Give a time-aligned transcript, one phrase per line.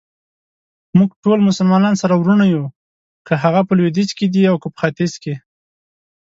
[0.97, 2.63] موږټول مسلمانان سره وروڼه يو
[3.27, 5.11] ،که هغه په لويديځ کې دي اوکه په ختیځ.